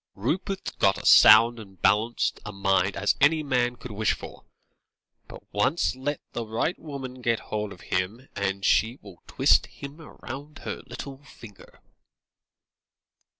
"Rupert's 0.15 0.71
got 0.71 0.97
as 0.97 1.11
sound 1.11 1.59
and 1.59 1.79
balanced 1.79 2.39
a 2.43 2.51
mind 2.51 2.97
as 2.97 3.13
any 3.21 3.43
man 3.43 3.75
could 3.75 3.91
wish 3.91 4.13
for, 4.13 4.45
but 5.27 5.43
once 5.53 5.95
let 5.95 6.19
the 6.31 6.43
right 6.43 6.79
woman 6.79 7.21
get 7.21 7.39
hold 7.51 7.71
of 7.71 7.81
him, 7.81 8.27
and 8.35 8.65
she 8.65 8.97
will 9.03 9.21
twist 9.27 9.67
him 9.67 9.97
round 9.97 10.57
her 10.65 10.81
little 10.87 11.19
finger." 11.23 11.81